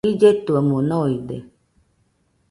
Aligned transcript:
Illetuemo 0.09 0.79
noide. 0.87 1.37